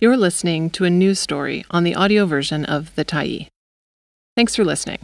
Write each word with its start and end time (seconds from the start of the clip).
You're 0.00 0.16
listening 0.16 0.70
to 0.70 0.84
a 0.84 0.90
news 0.90 1.18
story 1.18 1.64
on 1.72 1.82
the 1.82 1.96
audio 1.96 2.24
version 2.24 2.64
of 2.64 2.94
The 2.94 3.04
Tyee. 3.04 3.48
Thanks 4.36 4.54
for 4.54 4.64
listening. 4.64 5.00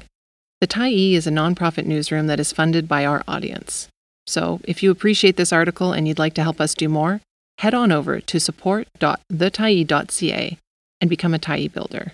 The 0.60 0.68
Tyee 0.68 1.14
is 1.14 1.26
a 1.26 1.32
nonprofit 1.32 1.84
newsroom 1.84 2.28
that 2.28 2.38
is 2.38 2.52
funded 2.52 2.86
by 2.86 3.04
our 3.04 3.24
audience. 3.26 3.88
So, 4.28 4.60
if 4.62 4.84
you 4.84 4.92
appreciate 4.92 5.36
this 5.36 5.52
article 5.52 5.92
and 5.92 6.06
you'd 6.06 6.20
like 6.20 6.34
to 6.34 6.44
help 6.44 6.60
us 6.60 6.76
do 6.76 6.88
more, 6.88 7.20
head 7.58 7.74
on 7.74 7.90
over 7.90 8.20
to 8.20 8.38
support.thetyee.ca 8.38 10.58
and 11.00 11.10
become 11.10 11.34
a 11.34 11.40
Tyee 11.40 11.72
builder. 11.72 12.12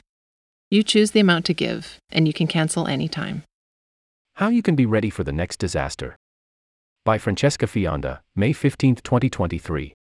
You 0.71 0.83
choose 0.83 1.11
the 1.11 1.21
amount 1.21 1.45
to 1.45 1.53
give, 1.53 1.99
and 2.11 2.27
you 2.27 2.33
can 2.33 2.47
cancel 2.47 2.87
anytime. 2.87 3.43
How 4.37 4.49
you 4.49 4.63
can 4.63 4.75
be 4.75 4.87
ready 4.87 5.11
for 5.11 5.23
the 5.23 5.33
next 5.33 5.59
disaster. 5.59 6.17
By 7.05 7.19
Francesca 7.19 7.67
Fionda, 7.67 8.21
May 8.35 8.55
15, 8.55 8.97
2023. 8.97 9.93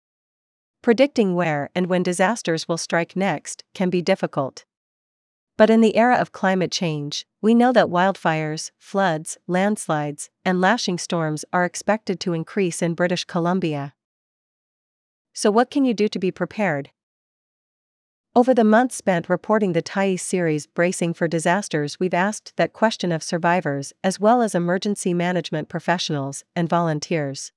Predicting 0.82 1.34
where 1.34 1.68
and 1.74 1.88
when 1.88 2.02
disasters 2.02 2.66
will 2.66 2.78
strike 2.78 3.14
next 3.14 3.64
can 3.74 3.90
be 3.90 4.00
difficult. 4.00 4.64
But 5.58 5.68
in 5.68 5.82
the 5.82 5.96
era 5.96 6.16
of 6.16 6.32
climate 6.32 6.72
change, 6.72 7.26
we 7.42 7.54
know 7.54 7.70
that 7.72 7.88
wildfires, 7.88 8.70
floods, 8.78 9.36
landslides, 9.46 10.30
and 10.42 10.58
lashing 10.58 10.96
storms 10.96 11.44
are 11.52 11.66
expected 11.66 12.18
to 12.20 12.32
increase 12.32 12.80
in 12.80 12.94
British 12.94 13.24
Columbia. 13.24 13.92
So, 15.34 15.50
what 15.50 15.70
can 15.70 15.84
you 15.84 15.92
do 15.92 16.08
to 16.08 16.18
be 16.18 16.30
prepared? 16.30 16.90
Over 18.34 18.54
the 18.54 18.64
months 18.64 18.96
spent 18.96 19.28
reporting 19.28 19.74
the 19.74 19.82
Tyee 19.82 20.18
series 20.18 20.66
Bracing 20.66 21.12
for 21.12 21.28
Disasters, 21.28 22.00
we've 22.00 22.14
asked 22.14 22.56
that 22.56 22.72
question 22.72 23.12
of 23.12 23.22
survivors 23.22 23.92
as 24.02 24.18
well 24.18 24.40
as 24.40 24.54
emergency 24.54 25.12
management 25.12 25.68
professionals 25.68 26.42
and 26.56 26.70
volunteers. 26.70 27.52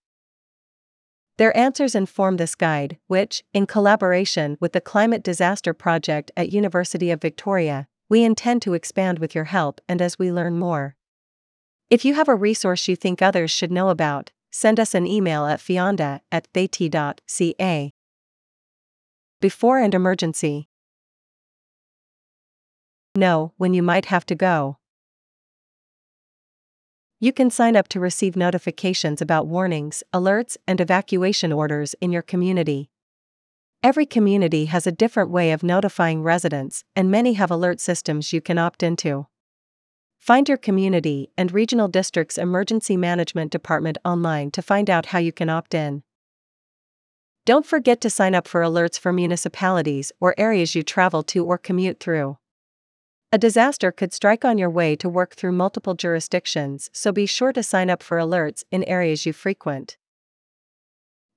Their 1.37 1.55
answers 1.57 1.95
inform 1.95 2.37
this 2.37 2.53
guide, 2.53 2.97
which, 3.07 3.43
in 3.53 3.65
collaboration 3.65 4.57
with 4.59 4.73
the 4.73 4.81
Climate 4.81 5.23
Disaster 5.23 5.73
Project 5.73 6.31
at 6.37 6.53
University 6.53 7.09
of 7.09 7.21
Victoria, 7.21 7.87
we 8.07 8.23
intend 8.23 8.61
to 8.61 8.73
expand 8.73 9.17
with 9.17 9.33
your 9.33 9.45
help 9.45 9.81
and 9.89 10.01
as 10.01 10.19
we 10.19 10.31
learn 10.31 10.59
more. 10.59 10.95
If 11.89 12.05
you 12.05 12.13
have 12.13 12.29
a 12.29 12.35
resource 12.35 12.87
you 12.87 12.95
think 12.95 13.21
others 13.21 13.49
should 13.49 13.71
know 13.71 13.89
about, 13.89 14.31
send 14.51 14.79
us 14.79 14.93
an 14.93 15.07
email 15.07 15.47
at 15.47 15.59
fionda 15.59 16.21
at 16.31 16.51
thetyee.ca. 16.53 17.93
Before 19.41 19.79
and 19.79 19.93
emergency. 19.93 20.69
Know 23.15 23.53
when 23.57 23.73
you 23.73 23.81
might 23.81 24.05
have 24.05 24.25
to 24.27 24.35
go. 24.35 24.77
You 27.23 27.31
can 27.31 27.49
sign 27.49 27.77
up 27.77 27.87
to 27.87 28.01
receive 28.01 28.35
notifications 28.35 29.21
about 29.21 29.47
warnings, 29.47 30.03
alerts, 30.13 30.57
and 30.67 30.81
evacuation 30.81 31.53
orders 31.53 31.95
in 32.01 32.11
your 32.11 32.21
community. 32.21 32.89
Every 33.81 34.05
community 34.05 34.65
has 34.65 34.85
a 34.85 34.91
different 34.91 35.29
way 35.29 35.53
of 35.53 35.63
notifying 35.63 36.21
residents, 36.21 36.83
and 36.97 37.09
many 37.09 37.35
have 37.35 37.49
alert 37.49 37.79
systems 37.79 38.33
you 38.33 38.41
can 38.41 38.57
opt 38.57 38.83
into. 38.83 39.27
Find 40.19 40.49
your 40.49 40.57
community 40.57 41.29
and 41.37 41.53
regional 41.53 41.87
district's 41.87 42.37
emergency 42.37 42.97
management 42.97 43.53
department 43.53 43.97
online 44.03 44.51
to 44.51 44.61
find 44.61 44.89
out 44.89 45.05
how 45.05 45.19
you 45.19 45.31
can 45.31 45.49
opt 45.49 45.73
in. 45.73 46.03
Don't 47.45 47.65
forget 47.65 48.01
to 48.01 48.09
sign 48.09 48.35
up 48.35 48.49
for 48.49 48.63
alerts 48.63 48.99
for 48.99 49.13
municipalities 49.13 50.11
or 50.19 50.35
areas 50.37 50.75
you 50.75 50.83
travel 50.83 51.23
to 51.23 51.45
or 51.45 51.57
commute 51.57 52.01
through. 52.01 52.37
A 53.33 53.39
disaster 53.39 53.91
could 53.91 54.13
strike 54.13 54.45
on 54.45 54.59
your 54.59 54.69
way 54.69 54.95
to 54.97 55.09
work 55.09 55.33
through 55.33 55.53
multiple 55.53 55.95
jurisdictions, 55.95 56.91
so 56.93 57.11
be 57.11 57.25
sure 57.25 57.51
to 57.51 57.63
sign 57.63 57.89
up 57.89 58.03
for 58.03 58.19
alerts 58.19 58.63
in 58.69 58.83
areas 58.83 59.25
you 59.25 59.33
frequent. 59.33 59.97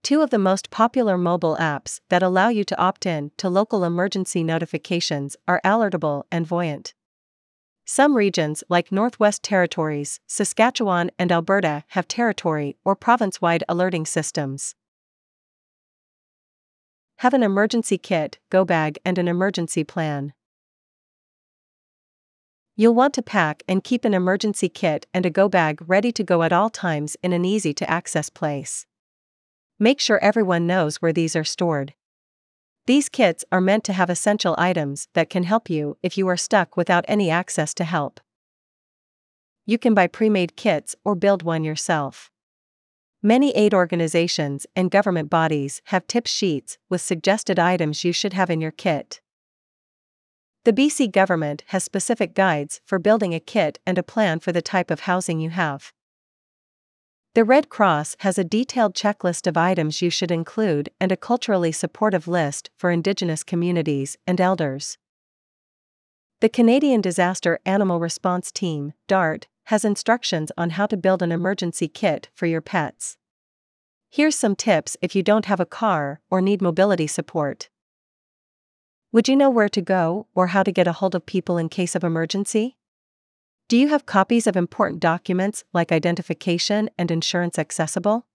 Two 0.02 0.20
of 0.20 0.28
the 0.28 0.38
most 0.38 0.68
popular 0.68 1.16
mobile 1.16 1.56
apps 1.58 2.00
that 2.10 2.22
allow 2.22 2.50
you 2.50 2.64
to 2.64 2.78
opt 2.78 3.06
in 3.06 3.30
to 3.38 3.48
local 3.48 3.82
emergency 3.82 4.44
notifications 4.44 5.36
are 5.48 5.62
Alertable 5.64 6.24
and 6.30 6.46
Voyent. 6.46 6.92
Some 7.86 8.14
regions, 8.14 8.62
like 8.68 8.92
Northwest 8.92 9.42
Territories, 9.42 10.20
Saskatchewan, 10.26 11.10
and 11.18 11.32
Alberta, 11.32 11.84
have 11.88 12.06
territory 12.06 12.76
or 12.84 12.94
province 12.94 13.40
wide 13.40 13.64
alerting 13.70 14.04
systems. 14.04 14.74
Have 17.20 17.32
an 17.32 17.42
emergency 17.42 17.96
kit, 17.96 18.38
go 18.50 18.66
bag, 18.66 18.98
and 19.02 19.16
an 19.16 19.28
emergency 19.28 19.82
plan. 19.82 20.34
You'll 22.78 22.94
want 22.94 23.14
to 23.14 23.22
pack 23.22 23.62
and 23.66 23.82
keep 23.82 24.04
an 24.04 24.12
emergency 24.12 24.68
kit 24.68 25.06
and 25.14 25.24
a 25.24 25.30
go 25.30 25.48
bag 25.48 25.80
ready 25.86 26.12
to 26.12 26.22
go 26.22 26.42
at 26.42 26.52
all 26.52 26.68
times 26.68 27.16
in 27.22 27.32
an 27.32 27.42
easy 27.42 27.72
to 27.72 27.88
access 27.90 28.28
place. 28.28 28.84
Make 29.78 29.98
sure 29.98 30.18
everyone 30.18 30.66
knows 30.66 30.96
where 30.96 31.12
these 31.12 31.34
are 31.34 31.44
stored. 31.44 31.94
These 32.86 33.08
kits 33.08 33.46
are 33.50 33.62
meant 33.62 33.82
to 33.84 33.94
have 33.94 34.10
essential 34.10 34.54
items 34.58 35.08
that 35.14 35.30
can 35.30 35.44
help 35.44 35.70
you 35.70 35.96
if 36.02 36.18
you 36.18 36.28
are 36.28 36.36
stuck 36.36 36.76
without 36.76 37.06
any 37.08 37.30
access 37.30 37.72
to 37.74 37.84
help. 37.84 38.20
You 39.64 39.78
can 39.78 39.94
buy 39.94 40.06
pre 40.06 40.28
made 40.28 40.54
kits 40.54 40.94
or 41.02 41.14
build 41.14 41.42
one 41.42 41.64
yourself. 41.64 42.30
Many 43.22 43.56
aid 43.56 43.72
organizations 43.72 44.66
and 44.76 44.90
government 44.90 45.30
bodies 45.30 45.80
have 45.86 46.06
tip 46.06 46.26
sheets 46.26 46.76
with 46.90 47.00
suggested 47.00 47.58
items 47.58 48.04
you 48.04 48.12
should 48.12 48.34
have 48.34 48.50
in 48.50 48.60
your 48.60 48.70
kit. 48.70 49.22
The 50.66 50.72
BC 50.72 51.12
government 51.12 51.62
has 51.68 51.84
specific 51.84 52.34
guides 52.34 52.80
for 52.84 52.98
building 52.98 53.32
a 53.32 53.38
kit 53.38 53.78
and 53.86 53.96
a 53.98 54.02
plan 54.02 54.40
for 54.40 54.50
the 54.50 54.60
type 54.60 54.90
of 54.90 55.02
housing 55.02 55.38
you 55.38 55.50
have. 55.50 55.92
The 57.36 57.44
Red 57.44 57.68
Cross 57.68 58.16
has 58.20 58.36
a 58.36 58.42
detailed 58.42 58.92
checklist 58.92 59.46
of 59.46 59.56
items 59.56 60.02
you 60.02 60.10
should 60.10 60.32
include 60.32 60.90
and 61.00 61.12
a 61.12 61.16
culturally 61.16 61.70
supportive 61.70 62.26
list 62.26 62.70
for 62.76 62.90
Indigenous 62.90 63.44
communities 63.44 64.16
and 64.26 64.40
elders. 64.40 64.98
The 66.40 66.48
Canadian 66.48 67.00
Disaster 67.00 67.60
Animal 67.64 68.00
Response 68.00 68.50
Team, 68.50 68.92
DART, 69.06 69.46
has 69.66 69.84
instructions 69.84 70.50
on 70.58 70.70
how 70.70 70.86
to 70.86 70.96
build 70.96 71.22
an 71.22 71.30
emergency 71.30 71.86
kit 71.86 72.28
for 72.34 72.46
your 72.46 72.60
pets. 72.60 73.18
Here's 74.10 74.34
some 74.34 74.56
tips 74.56 74.96
if 75.00 75.14
you 75.14 75.22
don't 75.22 75.44
have 75.44 75.60
a 75.60 75.64
car 75.64 76.22
or 76.28 76.40
need 76.40 76.60
mobility 76.60 77.06
support. 77.06 77.68
Would 79.16 79.28
you 79.28 79.36
know 79.36 79.48
where 79.48 79.70
to 79.70 79.80
go 79.80 80.26
or 80.34 80.48
how 80.48 80.62
to 80.62 80.70
get 80.70 80.86
a 80.86 80.92
hold 80.92 81.14
of 81.14 81.24
people 81.24 81.56
in 81.56 81.70
case 81.70 81.94
of 81.94 82.04
emergency? 82.04 82.76
Do 83.66 83.78
you 83.78 83.88
have 83.88 84.04
copies 84.04 84.46
of 84.46 84.58
important 84.58 85.00
documents 85.00 85.64
like 85.72 85.90
identification 85.90 86.90
and 86.98 87.10
insurance 87.10 87.58
accessible? 87.58 88.26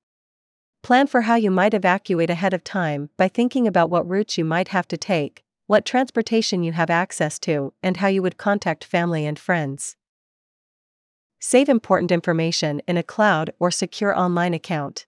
Plan 0.81 1.05
for 1.05 1.21
how 1.21 1.35
you 1.35 1.51
might 1.51 1.75
evacuate 1.75 2.31
ahead 2.31 2.51
of 2.51 2.63
time 2.63 3.11
by 3.15 3.27
thinking 3.27 3.67
about 3.67 3.91
what 3.91 4.09
routes 4.09 4.39
you 4.39 4.43
might 4.43 4.69
have 4.69 4.87
to 4.87 4.97
take, 4.97 5.43
what 5.67 5.85
transportation 5.85 6.63
you 6.63 6.71
have 6.71 6.89
access 6.89 7.37
to, 7.37 7.73
and 7.83 7.97
how 7.97 8.07
you 8.07 8.23
would 8.23 8.39
contact 8.39 8.83
family 8.83 9.23
and 9.27 9.37
friends. 9.37 9.95
Save 11.39 11.69
important 11.69 12.11
information 12.11 12.81
in 12.87 12.97
a 12.97 13.03
cloud 13.03 13.53
or 13.59 13.69
secure 13.69 14.17
online 14.17 14.55
account. 14.55 15.05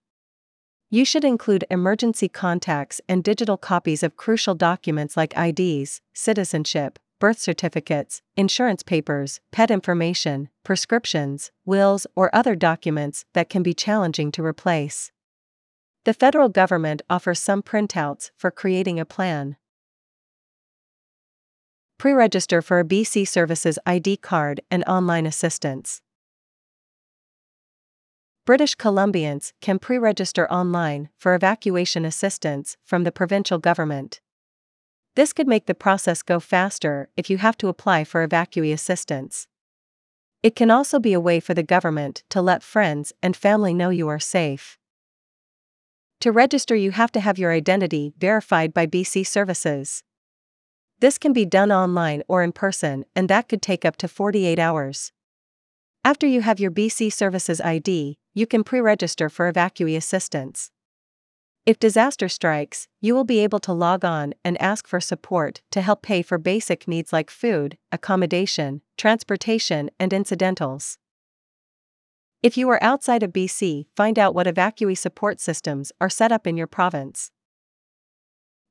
You 0.93 1.05
should 1.05 1.25
include 1.25 1.65
emergency 1.71 2.29
contacts 2.29 3.01
and 3.09 3.23
digital 3.23 3.57
copies 3.57 4.03
of 4.03 4.15
crucial 4.15 4.53
documents 4.53 5.17
like 5.17 5.33
IDs, 5.35 6.01
citizenship, 6.13 6.99
birth 7.19 7.39
certificates, 7.39 8.21
insurance 8.37 8.83
papers, 8.83 9.39
pet 9.51 9.71
information, 9.71 10.49
prescriptions, 10.63 11.49
wills, 11.65 12.05
or 12.15 12.29
other 12.31 12.53
documents 12.53 13.25
that 13.33 13.49
can 13.49 13.63
be 13.63 13.73
challenging 13.73 14.31
to 14.33 14.45
replace. 14.45 15.11
The 16.05 16.13
federal 16.13 16.47
government 16.47 17.01
offers 17.09 17.39
some 17.39 17.63
printouts 17.63 18.29
for 18.37 18.51
creating 18.51 18.99
a 18.99 19.05
plan. 19.05 19.55
Pre 21.97 22.13
register 22.13 22.61
for 22.61 22.77
a 22.77 22.85
BC 22.85 23.27
Services 23.27 23.79
ID 23.87 24.17
card 24.17 24.61
and 24.69 24.83
online 24.83 25.25
assistance. 25.25 26.03
British 28.45 28.75
Columbians 28.75 29.53
can 29.61 29.79
pre 29.79 29.97
register 29.97 30.51
online 30.51 31.07
for 31.17 31.33
evacuation 31.33 32.03
assistance 32.03 32.75
from 32.83 33.05
the 33.05 33.11
provincial 33.11 33.57
government. 33.57 34.19
This 35.15 35.31
could 35.31 35.47
make 35.47 35.65
the 35.65 35.73
process 35.73 36.21
go 36.21 36.41
faster 36.41 37.07
if 37.15 37.29
you 37.29 37.37
have 37.37 37.57
to 37.59 37.69
apply 37.69 38.03
for 38.03 38.27
evacuee 38.27 38.73
assistance. 38.73 39.47
It 40.41 40.57
can 40.57 40.69
also 40.69 40.99
be 40.99 41.13
a 41.13 41.21
way 41.21 41.39
for 41.39 41.53
the 41.53 41.63
government 41.63 42.23
to 42.31 42.41
let 42.41 42.63
friends 42.63 43.13
and 43.23 43.33
family 43.33 43.73
know 43.73 43.89
you 43.89 44.09
are 44.09 44.19
safe. 44.19 44.77
To 46.19 46.33
register, 46.33 46.75
you 46.75 46.91
have 46.91 47.13
to 47.13 47.21
have 47.21 47.39
your 47.39 47.53
identity 47.53 48.11
verified 48.17 48.73
by 48.73 48.87
BC 48.87 49.25
Services. 49.25 50.03
This 50.99 51.17
can 51.17 51.31
be 51.31 51.45
done 51.45 51.71
online 51.71 52.23
or 52.27 52.43
in 52.43 52.51
person, 52.51 53.05
and 53.15 53.29
that 53.29 53.47
could 53.47 53.61
take 53.61 53.85
up 53.85 53.95
to 53.97 54.09
48 54.09 54.59
hours. 54.59 55.13
After 56.03 56.27
you 56.27 56.41
have 56.41 56.59
your 56.59 56.71
BC 56.71 57.13
Services 57.13 57.61
ID, 57.61 58.17
you 58.33 58.47
can 58.47 58.63
pre 58.63 58.79
register 58.79 59.29
for 59.29 59.51
evacuee 59.51 59.97
assistance. 59.97 60.71
If 61.65 61.79
disaster 61.79 62.27
strikes, 62.27 62.89
you 62.99 63.15
will 63.15 63.23
be 63.23 63.39
able 63.39 63.59
to 63.59 63.71
log 63.71 64.03
on 64.03 64.33
and 64.43 64.61
ask 64.61 64.85
for 64.85 64.99
support 64.99 65.61
to 65.71 65.81
help 65.81 66.01
pay 66.01 66.21
for 66.21 66.37
basic 66.37 66.89
needs 66.89 67.13
like 67.13 67.29
food, 67.29 67.77
accommodation, 67.91 68.81
transportation, 68.97 69.89
and 69.97 70.11
incidentals. 70.11 70.97
If 72.41 72.57
you 72.57 72.67
are 72.69 72.83
outside 72.83 73.23
of 73.23 73.31
BC, 73.31 73.85
find 73.95 74.19
out 74.19 74.35
what 74.35 74.47
evacuee 74.47 74.97
support 74.97 75.39
systems 75.39 75.93
are 76.01 76.09
set 76.09 76.33
up 76.33 76.45
in 76.45 76.57
your 76.57 76.67
province. 76.67 77.31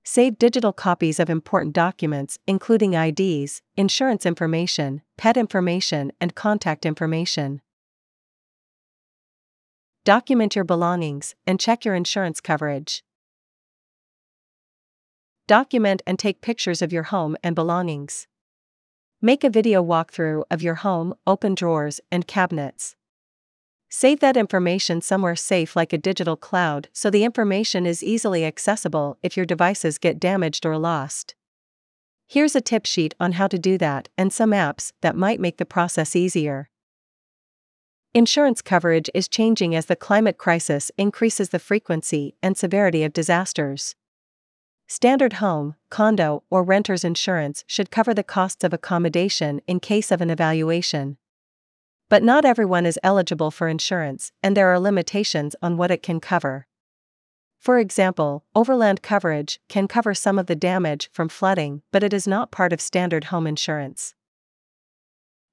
Save 0.05 0.37
digital 0.37 0.75
copies 0.75 1.19
of 1.19 1.31
important 1.31 1.75
documents, 1.75 2.39
including 2.47 2.93
IDs, 2.93 3.63
insurance 3.77 4.27
information, 4.27 5.01
pet 5.17 5.39
information, 5.39 6.13
and 6.21 6.35
contact 6.35 6.85
information. 6.85 7.63
Document 10.05 10.57
your 10.57 10.65
belongings 10.65 11.37
and 11.47 11.61
check 11.61 11.85
your 11.85 11.95
insurance 11.95 12.41
coverage. 12.41 13.05
Document 15.47 16.03
and 16.05 16.19
take 16.19 16.41
pictures 16.41 16.83
of 16.83 16.93
your 16.93 17.05
home 17.05 17.37
and 17.45 17.55
belongings. 17.55 18.27
Make 19.21 19.45
a 19.45 19.51
video 19.51 19.81
walkthrough 19.81 20.43
of 20.51 20.61
your 20.61 20.75
home, 20.75 21.15
open 21.25 21.55
drawers, 21.55 22.01
and 22.11 22.27
cabinets. 22.27 22.97
Save 23.91 24.19
that 24.19 24.37
information 24.37 25.03
somewhere 25.03 25.37
safe 25.37 25.77
like 25.77 25.93
a 25.93 25.99
digital 25.99 26.35
cloud 26.35 26.89
so 26.93 27.09
the 27.09 27.23
information 27.23 27.87
is 27.87 28.03
easily 28.03 28.45
accessible 28.45 29.19
if 29.23 29.37
your 29.37 29.47
devices 29.47 29.99
get 29.99 30.19
damaged 30.19 30.67
or 30.67 30.79
lost. 30.79 31.37
Here's 32.27 32.57
a 32.57 32.61
tip 32.61 32.87
sheet 32.87 33.15
on 33.21 33.33
how 33.33 33.47
to 33.47 33.59
do 33.59 33.79
that 33.79 34.09
and 34.19 34.33
some 34.33 34.51
apps 34.51 34.91
that 35.01 35.15
might 35.15 35.39
make 35.39 35.59
the 35.59 35.65
process 35.65 36.17
easier. 36.17 36.71
Insurance 38.15 38.61
coverage 38.61 39.09
is 39.15 39.27
changing 39.27 39.75
as 39.75 39.87
the 39.87 39.97
climate 39.97 40.37
crisis 40.37 40.91
increases 40.99 41.49
the 41.49 41.59
frequency 41.59 42.35
and 42.43 42.59
severity 42.59 43.05
of 43.05 43.15
disasters. 43.15 43.95
Standard 44.87 45.35
home, 45.35 45.77
condo, 45.89 46.43
or 46.51 46.63
renter's 46.63 47.05
insurance 47.05 47.65
should 47.67 47.91
cover 47.91 48.13
the 48.13 48.23
costs 48.23 48.65
of 48.65 48.75
accommodation 48.75 49.63
in 49.67 49.81
case 49.81 50.11
of 50.11 50.21
an 50.21 50.29
evaluation. 50.29 51.17
But 52.11 52.23
not 52.23 52.45
everyone 52.45 52.85
is 52.85 52.99
eligible 53.03 53.51
for 53.51 53.67
insurance, 53.67 54.31
and 54.43 54.55
there 54.55 54.69
are 54.69 54.79
limitations 54.79 55.57
on 55.63 55.79
what 55.79 55.91
it 55.91 56.03
can 56.03 56.21
cover. 56.21 56.67
For 57.59 57.79
example, 57.79 58.45
overland 58.55 59.01
coverage 59.01 59.59
can 59.71 59.89
cover 59.89 60.13
some 60.13 60.39
of 60.39 60.49
the 60.49 60.55
damage 60.55 61.09
from 61.15 61.31
flooding, 61.31 61.81
but 61.91 62.03
it 62.03 62.13
is 62.13 62.29
not 62.29 62.51
part 62.51 62.75
of 62.75 62.81
standard 62.83 63.25
home 63.25 63.47
insurance. 63.47 64.15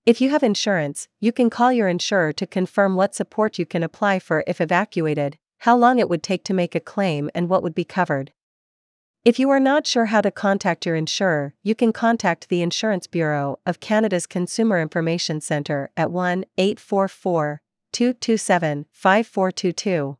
If 0.05 0.21
you 0.21 0.29
have 0.29 0.43
insurance, 0.43 1.07
you 1.19 1.31
can 1.31 1.49
call 1.49 1.71
your 1.71 1.87
insurer 1.87 2.33
to 2.33 2.47
confirm 2.47 2.95
what 2.95 3.13
support 3.13 3.59
you 3.59 3.65
can 3.65 3.83
apply 3.83 4.19
for 4.19 4.43
if 4.47 4.61
evacuated, 4.61 5.37
how 5.59 5.77
long 5.77 5.99
it 5.99 6.09
would 6.09 6.23
take 6.23 6.43
to 6.45 6.53
make 6.53 6.73
a 6.73 6.79
claim, 6.79 7.29
and 7.35 7.49
what 7.49 7.61
would 7.63 7.75
be 7.75 7.83
covered. 7.83 8.31
If 9.25 9.37
you 9.37 9.49
are 9.49 9.59
not 9.59 9.85
sure 9.85 10.05
how 10.05 10.21
to 10.21 10.31
contact 10.31 10.85
your 10.85 10.95
insurer, 10.95 11.53
you 11.61 11.75
can 11.75 11.91
contact 11.91 12.47
the 12.47 12.61
Insurance 12.61 13.05
Bureau 13.05 13.59
of 13.65 13.81
Canada's 13.81 14.25
Consumer 14.25 14.81
Information 14.81 15.41
Centre 15.41 15.91
at 15.97 16.09
1 16.09 16.45
844 16.57 17.61
227 17.91 18.85
5422. 18.91 20.17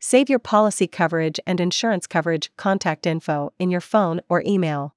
Save 0.00 0.30
your 0.30 0.38
policy 0.38 0.86
coverage 0.86 1.38
and 1.46 1.60
insurance 1.60 2.06
coverage 2.06 2.50
contact 2.56 3.06
info 3.06 3.52
in 3.58 3.70
your 3.70 3.80
phone 3.80 4.22
or 4.28 4.42
email. 4.46 4.94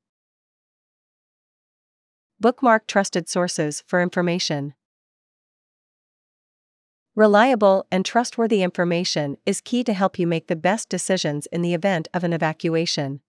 Bookmark 2.42 2.88
trusted 2.88 3.30
sources 3.30 3.84
for 3.86 4.02
information. 4.02 4.74
Reliable 7.16 7.86
and 7.92 8.04
trustworthy 8.04 8.64
information 8.64 9.38
is 9.46 9.62
key 9.62 9.84
to 9.84 9.94
help 9.94 10.18
you 10.18 10.26
make 10.26 10.48
the 10.48 10.56
best 10.56 10.90
decisions 10.90 11.46
in 11.52 11.62
the 11.62 11.76
event 11.76 12.08
of 12.16 12.24
an 12.24 12.34
evacuation. 12.34 13.22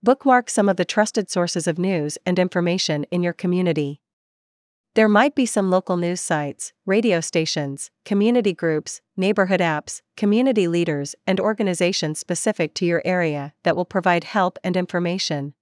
Bookmark 0.00 0.48
some 0.48 0.68
of 0.68 0.76
the 0.76 0.84
trusted 0.84 1.28
sources 1.28 1.66
of 1.66 1.76
news 1.76 2.18
and 2.24 2.38
information 2.38 3.02
in 3.10 3.24
your 3.24 3.32
community. 3.32 4.00
There 4.94 5.08
might 5.08 5.34
be 5.34 5.44
some 5.44 5.68
local 5.68 5.96
news 5.96 6.20
sites, 6.20 6.72
radio 6.86 7.20
stations, 7.20 7.90
community 8.04 8.52
groups, 8.52 9.00
neighborhood 9.16 9.58
apps, 9.58 10.02
community 10.16 10.68
leaders, 10.68 11.16
and 11.26 11.40
organizations 11.40 12.20
specific 12.20 12.74
to 12.74 12.86
your 12.86 13.02
area 13.04 13.54
that 13.64 13.74
will 13.74 13.84
provide 13.84 14.22
help 14.22 14.56
and 14.62 14.76
information. 14.76 15.54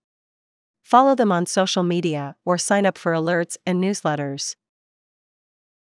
Follow 0.88 1.14
them 1.14 1.30
on 1.30 1.44
social 1.44 1.82
media 1.82 2.34
or 2.46 2.56
sign 2.56 2.86
up 2.86 2.96
for 2.96 3.12
alerts 3.12 3.58
and 3.66 3.78
newsletters. 3.78 4.56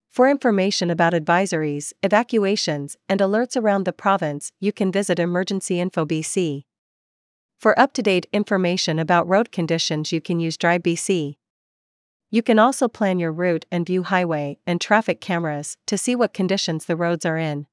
For 0.10 0.30
information 0.30 0.90
about 0.90 1.14
advisories, 1.14 1.94
evacuations, 2.04 2.98
and 3.08 3.22
alerts 3.22 3.56
around 3.56 3.86
the 3.86 3.94
province, 3.94 4.52
you 4.60 4.74
can 4.74 4.92
visit 4.92 5.18
Emergency 5.18 5.80
Info 5.80 6.06
BC. 6.06 6.66
For 7.62 7.80
up 7.80 7.94
to 7.94 8.02
date 8.02 8.28
information 8.34 9.00
about 9.00 9.26
road 9.26 9.54
conditions, 9.54 10.12
you 10.12 10.20
can 10.20 10.42
use 10.42 10.58
Drive 10.58 10.84
BC. 10.84 11.38
You 12.30 12.44
can 12.44 12.60
also 12.60 12.90
plan 12.90 13.20
your 13.20 13.32
route 13.32 13.66
and 13.72 13.86
view 13.86 14.04
highway 14.04 14.60
and 14.68 14.82
traffic 14.82 15.22
cameras 15.22 15.78
to 15.88 15.98
see 15.98 16.14
what 16.14 16.34
conditions 16.34 16.88
the 16.88 16.98
roads 16.98 17.26
are 17.26 17.38
in. 17.38 17.68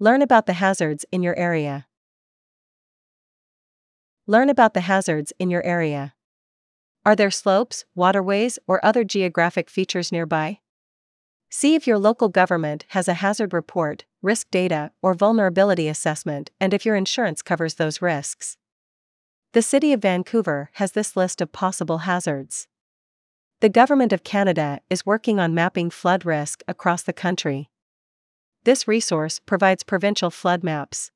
Learn 0.00 0.20
about 0.20 0.46
the 0.46 0.54
hazards 0.54 1.04
in 1.12 1.22
your 1.22 1.38
area. 1.38 1.86
Learn 4.30 4.48
about 4.48 4.74
the 4.74 4.82
hazards 4.82 5.32
in 5.40 5.50
your 5.50 5.64
area. 5.64 6.14
Are 7.04 7.16
there 7.16 7.32
slopes, 7.32 7.84
waterways, 7.96 8.60
or 8.68 8.78
other 8.86 9.02
geographic 9.02 9.68
features 9.68 10.12
nearby? 10.12 10.60
See 11.50 11.74
if 11.74 11.84
your 11.84 11.98
local 11.98 12.28
government 12.28 12.84
has 12.90 13.08
a 13.08 13.14
hazard 13.14 13.52
report, 13.52 14.04
risk 14.22 14.48
data, 14.52 14.92
or 15.02 15.14
vulnerability 15.14 15.88
assessment, 15.88 16.52
and 16.60 16.72
if 16.72 16.86
your 16.86 16.94
insurance 16.94 17.42
covers 17.42 17.74
those 17.74 18.00
risks. 18.00 18.56
The 19.52 19.62
City 19.62 19.92
of 19.92 20.02
Vancouver 20.02 20.70
has 20.74 20.92
this 20.92 21.16
list 21.16 21.40
of 21.40 21.50
possible 21.50 21.98
hazards. 21.98 22.68
The 23.58 23.68
Government 23.68 24.12
of 24.12 24.22
Canada 24.22 24.78
is 24.88 25.04
working 25.04 25.40
on 25.40 25.56
mapping 25.56 25.90
flood 25.90 26.24
risk 26.24 26.62
across 26.68 27.02
the 27.02 27.12
country. 27.12 27.68
This 28.62 28.86
resource 28.86 29.40
provides 29.40 29.82
provincial 29.82 30.30
flood 30.30 30.62
maps. 30.62 31.10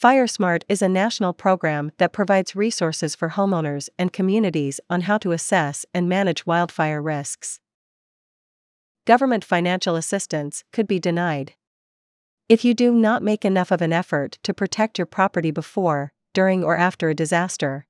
FireSmart 0.00 0.62
is 0.66 0.80
a 0.80 0.88
national 0.88 1.34
program 1.34 1.92
that 1.98 2.10
provides 2.10 2.56
resources 2.56 3.14
for 3.14 3.30
homeowners 3.30 3.90
and 3.98 4.14
communities 4.14 4.80
on 4.88 5.02
how 5.02 5.18
to 5.18 5.32
assess 5.32 5.84
and 5.92 6.08
manage 6.08 6.46
wildfire 6.46 7.02
risks. 7.02 7.60
Government 9.06 9.44
financial 9.44 9.96
assistance 9.96 10.64
could 10.72 10.86
be 10.88 10.98
denied. 10.98 11.52
If 12.48 12.64
you 12.64 12.72
do 12.72 12.94
not 12.94 13.22
make 13.22 13.44
enough 13.44 13.70
of 13.70 13.82
an 13.82 13.92
effort 13.92 14.38
to 14.42 14.54
protect 14.54 14.96
your 14.96 15.04
property 15.04 15.50
before, 15.50 16.14
during, 16.32 16.64
or 16.64 16.78
after 16.78 17.10
a 17.10 17.14
disaster, 17.14 17.86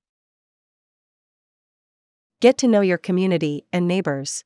get 2.40 2.58
to 2.58 2.66
know 2.66 2.80
your 2.80 2.98
community 2.98 3.66
and 3.72 3.86
neighbors. 3.86 4.42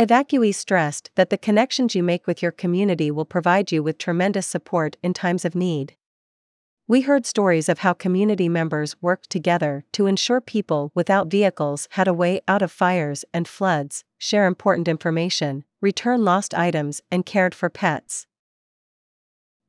Evacuees 0.00 0.54
stressed 0.54 1.10
that 1.14 1.28
the 1.28 1.36
connections 1.36 1.94
you 1.94 2.02
make 2.02 2.26
with 2.26 2.40
your 2.40 2.52
community 2.52 3.10
will 3.10 3.26
provide 3.26 3.70
you 3.70 3.82
with 3.82 3.98
tremendous 3.98 4.46
support 4.46 4.96
in 5.02 5.12
times 5.12 5.44
of 5.44 5.54
need. 5.54 5.94
We 6.88 7.02
heard 7.02 7.26
stories 7.26 7.68
of 7.68 7.80
how 7.80 7.92
community 7.92 8.48
members 8.48 8.96
worked 9.02 9.28
together 9.28 9.84
to 9.92 10.06
ensure 10.06 10.40
people 10.40 10.90
without 10.94 11.30
vehicles 11.30 11.86
had 11.90 12.08
a 12.08 12.14
way 12.14 12.40
out 12.48 12.62
of 12.62 12.72
fires 12.72 13.26
and 13.34 13.46
floods, 13.46 14.02
share 14.16 14.46
important 14.46 14.88
information, 14.88 15.64
return 15.82 16.24
lost 16.24 16.54
items, 16.54 17.02
and 17.10 17.26
cared 17.26 17.54
for 17.54 17.68
pets. 17.68 18.26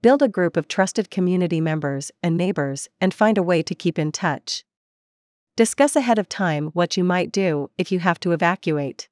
Build 0.01 0.21
a 0.21 0.29
group 0.29 0.55
of 0.55 0.69
trusted 0.69 1.11
community 1.11 1.59
members 1.59 2.09
and 2.23 2.37
neighbors 2.37 2.87
and 3.01 3.13
find 3.13 3.37
a 3.37 3.43
way 3.43 3.61
to 3.63 3.75
keep 3.75 3.99
in 3.99 4.13
touch. 4.13 4.63
Discuss 5.57 5.97
ahead 5.97 6.17
of 6.17 6.29
time 6.29 6.67
what 6.67 6.95
you 6.95 7.03
might 7.03 7.33
do 7.33 7.69
if 7.77 7.91
you 7.91 7.99
have 7.99 8.17
to 8.21 8.31
evacuate. 8.31 9.09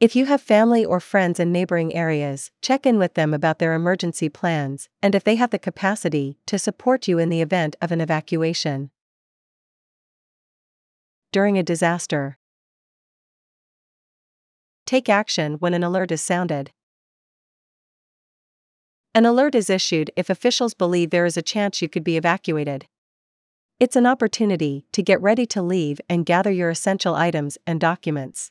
If 0.00 0.16
you 0.16 0.24
have 0.24 0.40
family 0.40 0.82
or 0.82 0.98
friends 0.98 1.38
in 1.38 1.52
neighboring 1.52 1.94
areas, 1.94 2.50
check 2.62 2.86
in 2.86 2.98
with 2.98 3.12
them 3.12 3.34
about 3.34 3.58
their 3.58 3.74
emergency 3.74 4.30
plans 4.30 4.88
and 5.02 5.14
if 5.14 5.24
they 5.24 5.34
have 5.34 5.50
the 5.50 5.58
capacity 5.58 6.38
to 6.46 6.58
support 6.58 7.06
you 7.06 7.18
in 7.18 7.28
the 7.28 7.42
event 7.42 7.76
of 7.82 7.92
an 7.92 8.00
evacuation. 8.00 8.90
During 11.32 11.58
a 11.58 11.62
disaster, 11.62 12.38
take 14.86 15.10
action 15.10 15.56
when 15.58 15.74
an 15.74 15.84
alert 15.84 16.10
is 16.10 16.22
sounded. 16.22 16.70
An 19.14 19.26
alert 19.26 19.54
is 19.54 19.68
issued 19.68 20.10
if 20.16 20.30
officials 20.30 20.72
believe 20.72 21.10
there 21.10 21.26
is 21.26 21.36
a 21.36 21.42
chance 21.42 21.82
you 21.82 21.90
could 21.90 22.04
be 22.04 22.16
evacuated. 22.16 22.86
It's 23.78 23.96
an 23.96 24.06
opportunity 24.06 24.86
to 24.92 25.02
get 25.02 25.20
ready 25.20 25.44
to 25.48 25.60
leave 25.60 26.00
and 26.08 26.24
gather 26.24 26.50
your 26.50 26.70
essential 26.70 27.14
items 27.14 27.58
and 27.66 27.78
documents. 27.78 28.50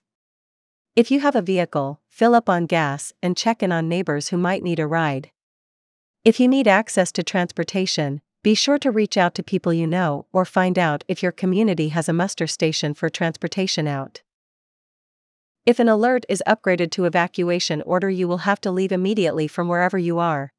If 0.96 1.12
you 1.12 1.19
have 1.19 1.36
a 1.36 1.41
vehicle, 1.41 2.01
fill 2.10 2.36
up 2.36 2.50
on 2.50 2.65
gas 2.65 3.13
and 3.22 3.38
check 3.38 3.63
in 3.63 3.72
on 3.72 3.88
neighbors 3.88 4.29
who 4.29 4.38
might 4.38 4.63
need 4.63 4.79
a 4.79 4.88
ride. 4.88 5.31
If 6.25 6.39
you 6.39 6.48
need 6.48 6.67
access 6.67 7.12
to 7.13 7.24
transportation, 7.24 8.22
be 8.43 8.55
sure 8.55 8.77
to 8.79 8.91
reach 8.91 9.17
out 9.17 9.36
to 9.36 9.43
people 9.43 9.74
you 9.74 9.86
know 9.86 10.25
or 10.31 10.46
find 10.46 10.79
out 10.79 11.03
if 11.08 11.22
your 11.22 11.31
community 11.31 11.89
has 11.89 12.10
a 12.10 12.13
muster 12.13 12.48
station 12.48 12.93
for 12.93 13.10
transportation 13.10 13.88
out. 13.88 14.22
If 15.65 15.79
an 15.79 15.89
alert 15.89 16.25
is 16.27 16.43
upgraded 16.48 16.89
to 16.91 17.05
evacuation 17.05 17.81
order, 17.84 18.10
you 18.10 18.27
will 18.27 18.39
have 18.39 18.60
to 18.62 18.72
leave 18.72 18.91
immediately 18.91 19.48
from 19.48 19.67
wherever 19.67 19.98
you 19.98 20.17
are. 20.19 20.53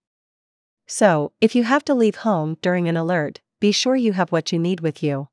So, 0.86 1.32
if 1.40 1.54
you 1.54 1.64
have 1.64 1.84
to 1.86 1.94
leave 1.94 2.16
home 2.16 2.56
during 2.62 2.88
an 2.88 2.96
alert, 2.96 3.40
be 3.60 3.72
sure 3.72 3.96
you 3.96 4.12
have 4.12 4.30
what 4.30 4.52
you 4.52 4.58
need 4.58 4.80
with 4.80 5.02
you. 5.02 5.28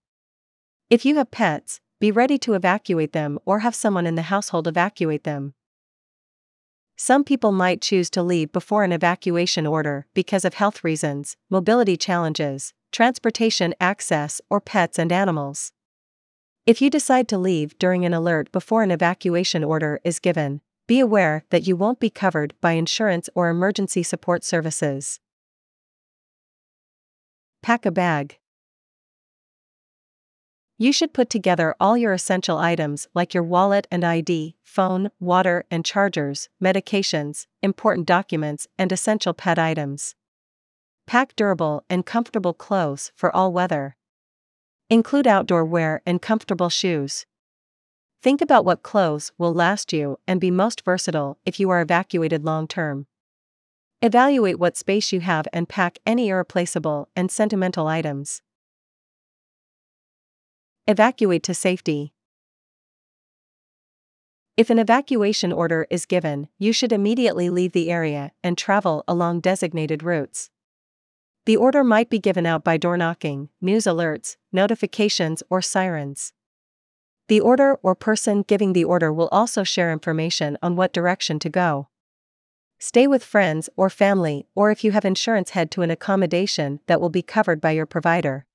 If 0.90 1.06
you 1.06 1.16
have 1.16 1.32
pets, 1.32 1.82
be 2.00 2.12
ready 2.12 2.38
to 2.38 2.54
evacuate 2.54 3.12
them 3.12 3.40
or 3.46 3.60
have 3.60 3.74
someone 3.74 4.06
in 4.06 4.16
the 4.16 4.24
household 4.24 4.68
evacuate 4.68 5.24
them. 5.24 5.54
Some 6.96 7.24
people 7.24 7.52
might 7.52 7.82
choose 7.82 8.10
to 8.12 8.24
leave 8.24 8.52
before 8.52 8.84
an 8.84 8.92
evacuation 8.92 9.68
order 9.68 10.08
because 10.14 10.44
of 10.46 10.56
health 10.56 10.84
reasons, 10.84 11.38
mobility 11.50 11.96
challenges, 11.96 12.74
transportation 12.92 13.76
access, 13.80 14.42
or 14.50 14.60
pets 14.60 14.98
and 14.98 15.12
animals. 15.12 15.72
If 16.66 16.82
you 16.82 16.90
decide 16.90 17.28
to 17.30 17.38
leave 17.38 17.78
during 17.80 18.04
an 18.04 18.14
alert 18.14 18.52
before 18.52 18.84
an 18.84 18.92
evacuation 18.92 19.64
order 19.64 20.00
is 20.04 20.20
given, 20.20 20.62
be 20.88 21.00
aware 21.00 21.44
that 21.50 21.68
you 21.68 21.76
won't 21.76 22.00
be 22.00 22.10
covered 22.10 22.54
by 22.62 22.72
insurance 22.72 23.30
or 23.36 23.50
emergency 23.50 24.04
support 24.04 24.44
services. 24.44 25.20
Pack 27.62 27.86
a 27.86 27.92
bag. 27.92 28.38
You 30.80 30.94
should 30.94 31.12
put 31.12 31.32
together 31.32 31.74
all 31.80 31.98
your 31.98 32.14
essential 32.14 32.60
items 32.60 33.08
like 33.16 33.34
your 33.34 33.42
wallet 33.42 33.88
and 33.90 34.04
ID, 34.04 34.56
phone, 34.64 35.10
water 35.20 35.66
and 35.72 35.84
chargers, 35.84 36.50
medications, 36.64 37.48
important 37.64 38.06
documents, 38.06 38.68
and 38.78 38.92
essential 38.92 39.34
pet 39.34 39.58
items. 39.58 40.14
Pack 41.08 41.36
durable 41.36 41.84
and 41.90 42.06
comfortable 42.06 42.54
clothes 42.54 43.12
for 43.16 43.36
all 43.36 43.52
weather. 43.52 43.96
Include 44.88 45.26
outdoor 45.26 45.66
wear 45.66 46.04
and 46.06 46.22
comfortable 46.22 46.70
shoes. 46.70 47.26
Think 48.22 48.40
about 48.40 48.64
what 48.64 48.84
clothes 48.84 49.32
will 49.36 49.54
last 49.54 49.92
you 49.92 50.20
and 50.28 50.40
be 50.40 50.52
most 50.52 50.86
versatile 50.86 51.40
if 51.44 51.60
you 51.60 51.72
are 51.72 51.82
evacuated 51.82 52.46
long 52.46 52.68
term. 52.68 53.08
Evaluate 54.04 54.60
what 54.60 54.78
space 54.78 55.12
you 55.12 55.22
have 55.22 55.48
and 55.52 55.68
pack 55.68 55.98
any 56.06 56.28
irreplaceable 56.28 57.10
and 57.16 57.32
sentimental 57.32 57.88
items. 57.88 58.44
Evacuate 60.90 61.44
to 61.44 61.54
safety. 61.54 62.14
If 64.56 64.70
an 64.70 64.80
evacuation 64.80 65.52
order 65.52 65.86
is 65.90 66.06
given, 66.06 66.48
you 66.58 66.72
should 66.72 66.94
immediately 66.94 67.50
leave 67.50 67.74
the 67.74 67.92
area 67.92 68.32
and 68.42 68.58
travel 68.58 69.04
along 69.06 69.42
designated 69.42 70.02
routes. 70.02 70.50
The 71.46 71.58
order 71.58 71.84
might 71.84 72.10
be 72.10 72.20
given 72.20 72.46
out 72.46 72.64
by 72.64 72.78
door 72.78 72.96
knocking, 72.96 73.50
news 73.60 73.84
alerts, 73.84 74.38
notifications, 74.54 75.44
or 75.50 75.62
sirens. 75.62 76.32
The 77.28 77.42
order 77.42 77.78
or 77.84 77.94
person 77.94 78.44
giving 78.44 78.72
the 78.72 78.86
order 78.86 79.12
will 79.12 79.28
also 79.30 79.66
share 79.66 79.92
information 79.92 80.58
on 80.62 80.78
what 80.78 80.94
direction 80.94 81.38
to 81.40 81.50
go. 81.50 81.90
Stay 82.80 83.08
with 83.08 83.26
friends 83.26 83.70
or 83.76 83.90
family, 83.90 84.48
or 84.56 84.72
if 84.72 84.86
you 84.86 84.92
have 84.94 85.04
insurance, 85.04 85.50
head 85.50 85.70
to 85.72 85.82
an 85.82 85.92
accommodation 85.92 86.80
that 86.88 87.02
will 87.02 87.10
be 87.10 87.22
covered 87.22 87.60
by 87.60 87.72
your 87.72 87.86
provider. 87.86 88.47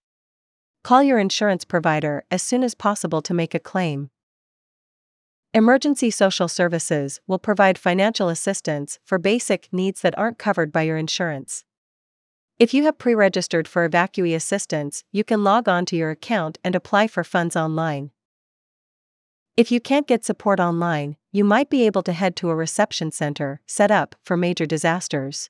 Call 0.82 1.04
your 1.04 1.20
insurance 1.20 1.64
provider 1.64 2.24
as 2.28 2.42
soon 2.42 2.64
as 2.64 2.74
possible 2.74 3.22
to 3.22 3.32
make 3.32 3.54
a 3.54 3.60
claim. 3.60 4.10
Emergency 5.54 6.10
Social 6.10 6.48
Services 6.48 7.20
will 7.28 7.38
provide 7.38 7.78
financial 7.78 8.28
assistance 8.28 8.98
for 9.04 9.18
basic 9.18 9.68
needs 9.70 10.00
that 10.00 10.18
aren't 10.18 10.38
covered 10.38 10.72
by 10.72 10.82
your 10.82 10.96
insurance. 10.96 11.64
If 12.58 12.74
you 12.74 12.84
have 12.84 12.98
pre 12.98 13.14
registered 13.14 13.68
for 13.68 13.88
evacuee 13.88 14.34
assistance, 14.34 15.04
you 15.12 15.22
can 15.22 15.44
log 15.44 15.68
on 15.68 15.84
to 15.86 15.96
your 15.96 16.10
account 16.10 16.58
and 16.64 16.74
apply 16.74 17.06
for 17.06 17.22
funds 17.22 17.54
online. 17.54 18.10
If 19.56 19.70
you 19.70 19.80
can't 19.80 20.08
get 20.08 20.24
support 20.24 20.58
online, 20.58 21.16
you 21.30 21.44
might 21.44 21.70
be 21.70 21.86
able 21.86 22.02
to 22.04 22.12
head 22.12 22.34
to 22.36 22.50
a 22.50 22.56
reception 22.56 23.12
center 23.12 23.60
set 23.66 23.90
up 23.92 24.16
for 24.24 24.36
major 24.36 24.66
disasters. 24.66 25.48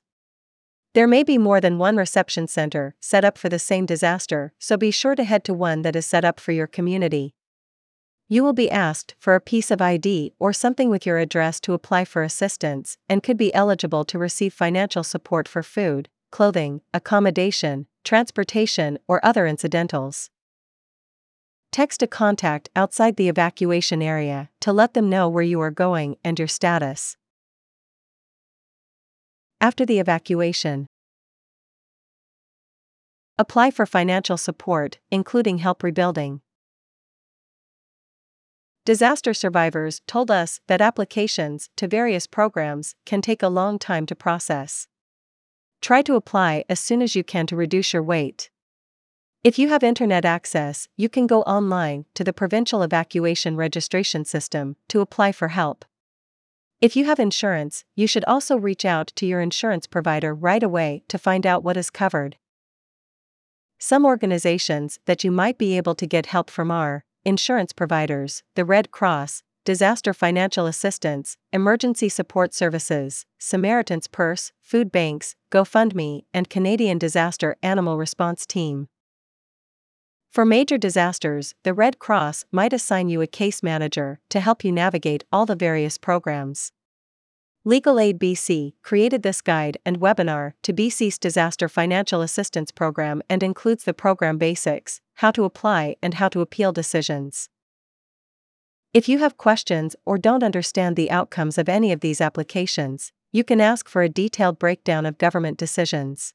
There 0.93 1.07
may 1.07 1.23
be 1.23 1.39
more 1.39 1.59
than 1.59 1.79
one 1.79 1.97
reception 1.97 2.47
center 2.47 2.95
set 2.99 3.25
up 3.25 3.35
for 3.37 3.49
the 3.49 3.57
same 3.57 3.87
disaster, 3.87 4.53
so 4.59 4.77
be 4.77 4.91
sure 4.91 5.15
to 5.15 5.23
head 5.23 5.43
to 5.45 5.53
one 5.53 5.81
that 5.81 5.95
is 5.95 6.05
set 6.05 6.23
up 6.23 6.39
for 6.39 6.51
your 6.51 6.67
community. 6.67 7.33
You 8.29 8.43
will 8.43 8.53
be 8.53 8.69
asked 8.69 9.15
for 9.19 9.33
a 9.33 9.41
piece 9.41 9.71
of 9.71 9.81
ID 9.81 10.33
or 10.37 10.53
something 10.53 10.91
with 10.91 11.05
your 11.05 11.17
address 11.17 11.59
to 11.61 11.73
apply 11.73 12.05
for 12.05 12.21
assistance 12.21 12.97
and 13.09 13.23
could 13.23 13.37
be 13.37 13.53
eligible 13.55 14.05
to 14.05 14.19
receive 14.19 14.53
financial 14.53 15.03
support 15.03 15.47
for 15.47 15.63
food, 15.63 16.09
clothing, 16.31 16.81
accommodation, 16.93 17.87
transportation, 18.03 18.99
or 19.07 19.23
other 19.25 19.47
incidentals. 19.47 20.29
Text 21.71 22.03
a 22.03 22.07
contact 22.07 22.69
outside 22.75 23.15
the 23.15 23.29
evacuation 23.29 24.03
area 24.03 24.51
to 24.61 24.71
let 24.71 24.93
them 24.93 25.09
know 25.09 25.27
where 25.27 25.43
you 25.43 25.59
are 25.59 25.71
going 25.71 26.17
and 26.23 26.37
your 26.37 26.47
status. 26.47 27.17
After 29.63 29.85
the 29.85 29.97
evacuation, 29.97 30.87
apply 33.37 33.71
for 33.71 33.85
financial 33.85 34.35
support, 34.35 34.99
including 35.09 35.59
help 35.59 35.83
rebuilding. 35.83 36.41
Disaster 38.83 39.33
survivors 39.33 40.01
told 40.05 40.29
us 40.29 40.59
that 40.67 40.81
applications 40.81 41.69
to 41.77 41.87
various 41.87 42.27
programs 42.27 42.95
can 43.05 43.21
take 43.21 43.41
a 43.41 43.47
long 43.47 43.79
time 43.79 44.05
to 44.07 44.17
process. 44.17 44.89
Try 45.81 46.01
to 46.01 46.15
apply 46.15 46.65
as 46.67 46.81
soon 46.81 47.01
as 47.01 47.15
you 47.15 47.23
can 47.23 47.47
to 47.47 47.55
reduce 47.55 47.93
your 47.93 48.03
wait. 48.03 48.49
If 49.45 49.57
you 49.57 49.69
have 49.69 49.81
internet 49.81 50.25
access, 50.25 50.89
you 50.97 51.07
can 51.07 51.25
go 51.25 51.41
online 51.43 52.03
to 52.15 52.25
the 52.25 52.33
Provincial 52.33 52.83
Evacuation 52.83 53.55
Registration 53.55 54.25
System 54.25 54.75
to 54.89 54.99
apply 54.99 55.31
for 55.31 55.47
help. 55.47 55.85
If 56.83 56.97
you 56.97 57.05
have 57.05 57.17
insurance, 57.17 57.85
you 57.95 58.07
should 58.07 58.25
also 58.25 58.57
reach 58.57 58.83
out 58.83 59.13
to 59.15 59.25
your 59.25 59.39
insurance 59.39 59.87
provider 59.87 60.35
right 60.35 60.61
away 60.61 61.03
to 61.07 61.17
find 61.17 61.47
out 61.47 61.63
what 61.63 61.77
is 61.77 61.89
covered. 61.89 62.35
Some 63.79 64.05
organizations 64.05 64.99
that 65.05 65.23
you 65.23 65.31
might 65.31 65.57
be 65.57 65.77
able 65.77 65.95
to 65.95 66.05
get 66.05 66.25
help 66.25 66.49
from 66.49 66.71
are 66.71 67.05
insurance 67.23 67.71
providers, 67.71 68.43
the 68.55 68.65
Red 68.65 68.91
Cross, 68.91 69.43
Disaster 69.63 70.13
Financial 70.13 70.65
Assistance, 70.65 71.37
Emergency 71.53 72.09
Support 72.09 72.53
Services, 72.53 73.25
Samaritan's 73.39 74.07
Purse, 74.07 74.51
food 74.61 74.91
banks, 74.91 75.37
GoFundMe, 75.51 76.25
and 76.33 76.49
Canadian 76.49 76.97
Disaster 76.97 77.55
Animal 77.63 77.97
Response 77.97 78.45
Team. 78.45 78.89
For 80.33 80.45
major 80.45 80.79
disasters, 80.79 81.53
the 81.61 81.75
Red 81.75 81.99
Cross 81.99 82.45
might 82.51 82.73
assign 82.73 83.07
you 83.07 83.21
a 83.21 83.27
case 83.27 83.61
manager 83.61 84.19
to 84.29 84.39
help 84.39 84.63
you 84.63 84.71
navigate 84.71 85.23
all 85.31 85.45
the 85.45 85.55
various 85.55 85.99
programs. 85.99 86.71
Legal 87.63 87.99
Aid 87.99 88.17
BC 88.17 88.73
created 88.81 89.21
this 89.21 89.41
guide 89.41 89.77
and 89.85 89.99
webinar 89.99 90.53
to 90.63 90.73
BC's 90.73 91.19
Disaster 91.19 91.69
Financial 91.69 92.21
Assistance 92.21 92.71
Program 92.71 93.21
and 93.29 93.43
includes 93.43 93.83
the 93.83 93.93
program 93.93 94.39
basics, 94.39 95.01
how 95.17 95.29
to 95.29 95.43
apply, 95.43 95.97
and 96.01 96.15
how 96.15 96.29
to 96.29 96.41
appeal 96.41 96.71
decisions. 96.71 97.47
If 98.91 99.07
you 99.07 99.19
have 99.19 99.37
questions 99.37 99.95
or 100.03 100.17
don't 100.17 100.41
understand 100.41 100.95
the 100.95 101.11
outcomes 101.11 101.59
of 101.59 101.69
any 101.69 101.91
of 101.91 101.99
these 101.99 102.19
applications, 102.19 103.11
you 103.31 103.43
can 103.43 103.61
ask 103.61 103.87
for 103.87 104.01
a 104.01 104.09
detailed 104.09 104.57
breakdown 104.57 105.05
of 105.05 105.19
government 105.19 105.59
decisions. 105.59 106.33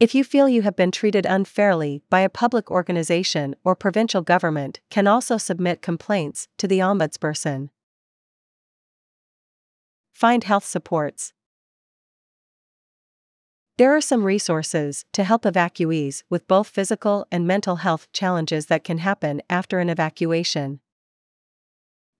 If 0.00 0.12
you 0.12 0.24
feel 0.24 0.48
you 0.48 0.62
have 0.62 0.74
been 0.74 0.90
treated 0.90 1.24
unfairly 1.24 2.02
by 2.10 2.20
a 2.20 2.28
public 2.28 2.68
organization 2.68 3.54
or 3.62 3.76
provincial 3.76 4.22
government, 4.22 4.80
can 4.90 5.06
also 5.06 5.36
submit 5.36 5.82
complaints 5.82 6.48
to 6.58 6.66
the 6.66 6.80
ombudsperson. 6.80 7.68
Find 10.12 10.42
health 10.42 10.64
supports. 10.64 11.32
There 13.78 13.94
are 13.94 14.00
some 14.00 14.24
resources 14.24 15.04
to 15.12 15.22
help 15.22 15.42
evacuees 15.42 16.24
with 16.28 16.48
both 16.48 16.68
physical 16.68 17.26
and 17.30 17.46
mental 17.46 17.76
health 17.76 18.08
challenges 18.12 18.66
that 18.66 18.84
can 18.84 18.98
happen 18.98 19.42
after 19.48 19.78
an 19.78 19.88
evacuation. 19.88 20.80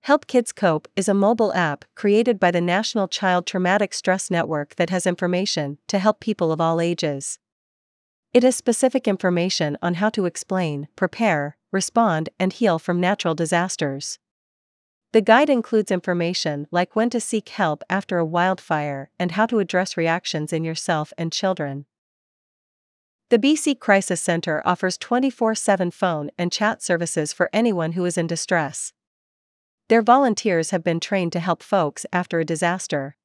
Help 0.03 0.27
Kids 0.27 0.53
Cope 0.53 0.87
is 0.95 1.09
a 1.09 1.15
mobile 1.15 1.53
app 1.55 1.85
created 1.97 2.39
by 2.39 2.51
the 2.51 2.61
National 2.61 3.09
Child 3.09 3.47
Traumatic 3.47 3.95
Stress 3.95 4.31
Network 4.31 4.77
that 4.77 4.91
has 4.91 5.07
information 5.07 5.79
to 5.89 5.99
help 5.99 6.21
people 6.21 6.53
of 6.53 6.61
all 6.61 6.81
ages. 6.81 7.39
It 8.35 8.43
has 8.43 8.57
specific 8.57 9.07
information 9.07 9.79
on 9.81 9.95
how 9.95 10.11
to 10.11 10.27
explain, 10.27 10.89
prepare, 10.97 11.57
respond, 11.71 12.31
and 12.37 12.53
heal 12.53 12.81
from 12.81 13.01
natural 13.01 13.37
disasters. 13.37 14.19
The 15.13 15.21
guide 15.21 15.49
includes 15.49 15.93
information 15.93 16.67
like 16.73 16.97
when 16.97 17.11
to 17.11 17.21
seek 17.21 17.51
help 17.51 17.85
after 17.89 18.19
a 18.19 18.25
wildfire 18.25 19.11
and 19.21 19.31
how 19.31 19.47
to 19.47 19.61
address 19.61 19.97
reactions 19.97 20.53
in 20.53 20.65
yourself 20.65 21.13
and 21.17 21.31
children. 21.31 21.87
The 23.31 23.39
BC 23.39 23.79
Crisis 23.79 24.21
Centre 24.21 24.63
offers 24.65 24.99
24 24.99 25.55
7 25.55 25.93
phone 25.93 26.31
and 26.37 26.51
chat 26.51 26.83
services 26.83 27.33
for 27.33 27.49
anyone 27.53 27.93
who 27.93 28.05
is 28.05 28.19
in 28.19 28.27
distress. 28.27 28.93
Their 29.89 30.03
volunteers 30.03 30.71
have 30.71 30.83
been 30.83 30.99
trained 30.99 31.33
to 31.35 31.41
help 31.41 31.63
folks 31.63 32.05
after 32.13 32.41
a 32.41 32.45
disaster. 32.45 33.17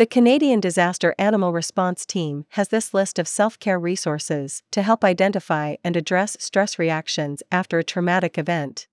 The 0.00 0.06
Canadian 0.06 0.60
Disaster 0.60 1.14
Animal 1.18 1.52
Response 1.52 2.06
Team 2.06 2.46
has 2.52 2.68
this 2.68 2.94
list 2.94 3.18
of 3.18 3.28
self 3.28 3.58
care 3.58 3.78
resources 3.78 4.62
to 4.70 4.80
help 4.80 5.04
identify 5.04 5.74
and 5.84 5.94
address 5.94 6.38
stress 6.40 6.78
reactions 6.78 7.42
after 7.52 7.78
a 7.78 7.84
traumatic 7.84 8.38
event. 8.38 8.88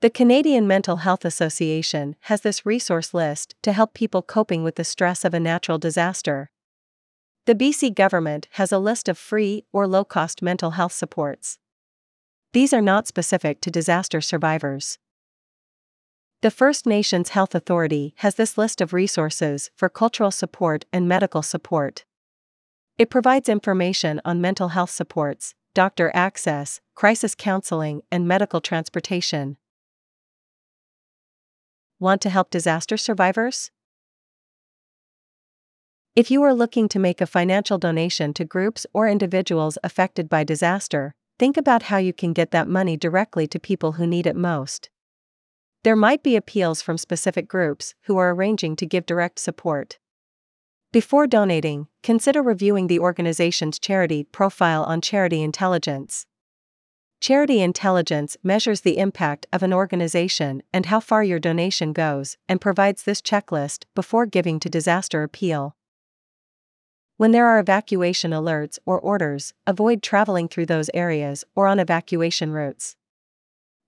The 0.00 0.10
Canadian 0.10 0.66
Mental 0.66 0.96
Health 0.96 1.24
Association 1.24 2.16
has 2.22 2.40
this 2.40 2.66
resource 2.66 3.14
list 3.14 3.54
to 3.62 3.72
help 3.72 3.94
people 3.94 4.22
coping 4.22 4.64
with 4.64 4.74
the 4.74 4.82
stress 4.82 5.24
of 5.24 5.34
a 5.34 5.38
natural 5.38 5.78
disaster. 5.78 6.50
The 7.46 7.54
BC 7.54 7.94
government 7.94 8.48
has 8.54 8.72
a 8.72 8.78
list 8.80 9.08
of 9.08 9.16
free 9.16 9.66
or 9.72 9.86
low 9.86 10.04
cost 10.04 10.42
mental 10.42 10.72
health 10.72 10.94
supports. 10.94 11.60
These 12.52 12.72
are 12.72 12.82
not 12.82 13.06
specific 13.06 13.60
to 13.60 13.70
disaster 13.70 14.20
survivors. 14.20 14.98
The 16.42 16.50
First 16.50 16.86
Nations 16.86 17.28
Health 17.30 17.54
Authority 17.54 18.14
has 18.18 18.36
this 18.36 18.56
list 18.56 18.80
of 18.80 18.94
resources 18.94 19.70
for 19.76 19.90
cultural 19.90 20.30
support 20.30 20.86
and 20.90 21.06
medical 21.06 21.42
support. 21.42 22.06
It 22.96 23.10
provides 23.10 23.46
information 23.46 24.22
on 24.24 24.40
mental 24.40 24.68
health 24.68 24.88
supports, 24.88 25.54
doctor 25.74 26.10
access, 26.14 26.80
crisis 26.94 27.34
counseling, 27.34 28.00
and 28.10 28.26
medical 28.26 28.62
transportation. 28.62 29.58
Want 31.98 32.22
to 32.22 32.30
help 32.30 32.48
disaster 32.48 32.96
survivors? 32.96 33.70
If 36.16 36.30
you 36.30 36.42
are 36.42 36.54
looking 36.54 36.88
to 36.88 36.98
make 36.98 37.20
a 37.20 37.26
financial 37.26 37.76
donation 37.76 38.32
to 38.32 38.46
groups 38.46 38.86
or 38.94 39.06
individuals 39.06 39.76
affected 39.84 40.30
by 40.30 40.44
disaster, 40.44 41.14
think 41.38 41.58
about 41.58 41.82
how 41.84 41.98
you 41.98 42.14
can 42.14 42.32
get 42.32 42.50
that 42.52 42.66
money 42.66 42.96
directly 42.96 43.46
to 43.48 43.60
people 43.60 43.92
who 43.92 44.06
need 44.06 44.26
it 44.26 44.36
most. 44.36 44.88
There 45.82 45.96
might 45.96 46.22
be 46.22 46.36
appeals 46.36 46.82
from 46.82 46.98
specific 46.98 47.48
groups 47.48 47.94
who 48.02 48.18
are 48.18 48.32
arranging 48.34 48.76
to 48.76 48.86
give 48.86 49.06
direct 49.06 49.38
support. 49.38 49.98
Before 50.92 51.26
donating, 51.26 51.86
consider 52.02 52.42
reviewing 52.42 52.88
the 52.88 52.98
organization's 52.98 53.78
charity 53.78 54.24
profile 54.24 54.84
on 54.84 55.00
Charity 55.00 55.42
Intelligence. 55.42 56.26
Charity 57.20 57.62
Intelligence 57.62 58.36
measures 58.42 58.82
the 58.82 58.98
impact 58.98 59.46
of 59.52 59.62
an 59.62 59.72
organization 59.72 60.62
and 60.72 60.86
how 60.86 61.00
far 61.00 61.24
your 61.24 61.38
donation 61.38 61.94
goes, 61.94 62.36
and 62.46 62.60
provides 62.60 63.04
this 63.04 63.22
checklist 63.22 63.84
before 63.94 64.26
giving 64.26 64.60
to 64.60 64.68
disaster 64.68 65.22
appeal. 65.22 65.76
When 67.16 67.32
there 67.32 67.46
are 67.46 67.58
evacuation 67.58 68.32
alerts 68.32 68.78
or 68.84 68.98
orders, 68.98 69.54
avoid 69.66 70.02
traveling 70.02 70.48
through 70.48 70.66
those 70.66 70.90
areas 70.92 71.44
or 71.54 71.66
on 71.66 71.78
evacuation 71.78 72.52
routes. 72.52 72.96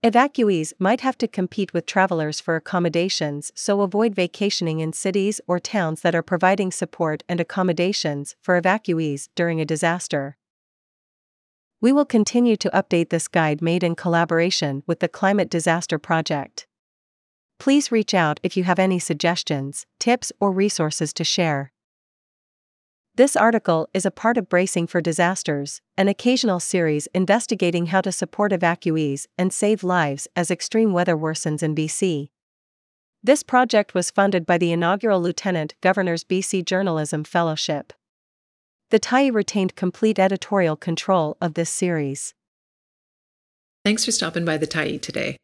Evacuees 0.04 0.73
might 0.80 1.00
have 1.00 1.16
to 1.16 1.28
compete 1.28 1.73
with 1.73 1.87
travelers 1.87 2.40
for 2.40 2.56
accommodations, 2.56 3.52
so 3.54 3.82
avoid 3.82 4.16
vacationing 4.16 4.80
in 4.80 4.92
cities 4.92 5.40
or 5.47 5.61
towns 5.61 6.00
that 6.00 6.12
are 6.12 6.25
providing 6.25 6.73
support 6.73 7.23
and 7.28 7.38
accommodations 7.38 8.35
for 8.42 8.61
evacuees 8.61 9.28
during 9.37 9.61
a 9.61 9.64
disaster. 9.64 10.37
We 11.80 11.92
will 11.92 12.04
continue 12.04 12.56
to 12.56 12.71
update 12.71 13.11
this 13.11 13.28
guide 13.28 13.62
made 13.62 13.85
in 13.85 13.94
collaboration 13.94 14.82
with 14.88 14.99
the 14.99 15.09
Climate 15.09 15.49
Disaster 15.49 16.00
Project. 16.00 16.66
Please 17.61 17.92
reach 17.92 18.12
out 18.12 18.40
if 18.42 18.56
you 18.56 18.64
have 18.64 18.80
any 18.80 18.99
suggestions, 18.99 19.87
tips, 20.00 20.32
or 20.40 20.50
resources 20.50 21.12
to 21.12 21.23
share. 21.23 21.72
This 23.14 23.37
article 23.37 23.90
is 23.92 24.07
a 24.07 24.11
part 24.11 24.38
of 24.38 24.49
Bracing 24.49 24.87
for 24.87 25.02
Disasters, 25.02 25.83
an 25.99 26.09
occasional 26.09 26.59
series 26.59 27.09
investigating 27.09 27.87
how 27.87 28.00
to 28.00 28.11
support 28.11 28.52
evacuees 28.52 29.26
and 29.37 29.52
save 29.52 29.85
lives 29.85 30.26
as 30.35 30.50
extreme 30.50 30.95
weather 30.95 31.14
worsens 31.14 31.62
in 31.62 31.75
BC. 31.75 32.31
This 33.23 33.42
project 33.42 33.92
was 33.92 34.11
funded 34.11 34.47
by 34.47 34.57
the 34.57 34.73
inaugural 34.73 35.21
Lieutenant 35.21 35.75
Governor's 35.83 36.25
BC 36.25 36.64
Journalism 36.64 37.23
Fellowship. 37.23 37.92
The 38.88 38.99
Tyee 38.99 39.31
retained 39.31 39.76
complete 39.76 40.19
editorial 40.19 40.76
control 40.76 41.37
of 41.38 41.52
this 41.52 41.69
series. 41.69 42.33
Thanks 43.85 44.07
for 44.07 44.12
stopping 44.12 44.47
by 44.47 44.57
the 44.57 44.66
Tyee 44.66 45.02
today. 45.02 45.37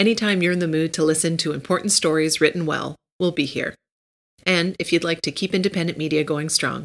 Anytime 0.00 0.42
you're 0.42 0.50
in 0.50 0.58
the 0.58 0.66
mood 0.66 0.92
to 0.94 1.04
listen 1.04 1.36
to 1.36 1.52
important 1.52 1.92
stories 1.92 2.40
written 2.40 2.66
well, 2.66 2.96
we'll 3.20 3.30
be 3.30 3.46
here. 3.46 3.76
And 4.44 4.74
if 4.80 4.92
you'd 4.92 5.04
like 5.04 5.20
to 5.22 5.30
keep 5.30 5.54
independent 5.54 5.96
media 5.96 6.24
going 6.24 6.48
strong, 6.48 6.84